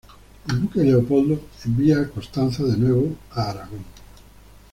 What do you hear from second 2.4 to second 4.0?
de nuevo a Aragón.